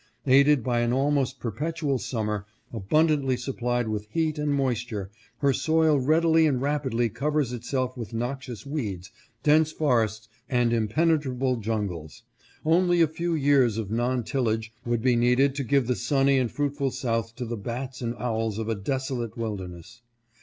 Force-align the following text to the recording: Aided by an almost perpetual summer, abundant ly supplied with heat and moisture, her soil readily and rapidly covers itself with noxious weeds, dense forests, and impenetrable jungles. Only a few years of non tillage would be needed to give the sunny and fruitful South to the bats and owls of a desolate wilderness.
Aided 0.25 0.63
by 0.63 0.79
an 0.79 0.91
almost 0.93 1.39
perpetual 1.39 1.99
summer, 1.99 2.47
abundant 2.73 3.23
ly 3.23 3.35
supplied 3.35 3.87
with 3.87 4.07
heat 4.09 4.39
and 4.39 4.51
moisture, 4.51 5.11
her 5.41 5.53
soil 5.53 5.99
readily 5.99 6.47
and 6.47 6.59
rapidly 6.59 7.07
covers 7.07 7.53
itself 7.53 7.95
with 7.95 8.11
noxious 8.11 8.65
weeds, 8.65 9.11
dense 9.43 9.71
forests, 9.71 10.27
and 10.49 10.73
impenetrable 10.73 11.55
jungles. 11.57 12.23
Only 12.65 12.99
a 13.01 13.07
few 13.07 13.35
years 13.35 13.77
of 13.77 13.91
non 13.91 14.23
tillage 14.23 14.73
would 14.87 15.03
be 15.03 15.15
needed 15.15 15.53
to 15.53 15.63
give 15.63 15.85
the 15.85 15.95
sunny 15.95 16.39
and 16.39 16.51
fruitful 16.51 16.89
South 16.89 17.35
to 17.35 17.45
the 17.45 17.55
bats 17.55 18.01
and 18.01 18.15
owls 18.15 18.57
of 18.57 18.67
a 18.69 18.73
desolate 18.75 19.37
wilderness. 19.37 20.01